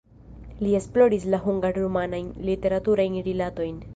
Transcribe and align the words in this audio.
Li 0.63 0.71
esploris 0.77 1.27
la 1.33 1.41
hungar-rumanajn 1.43 2.33
literaturajn 2.49 3.21
rilatojn. 3.31 3.81